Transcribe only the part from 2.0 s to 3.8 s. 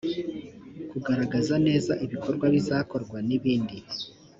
ibikorwa bizakorwa n’ibindi